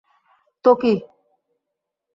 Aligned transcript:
তো, 0.65 0.71
কি? 0.75 0.93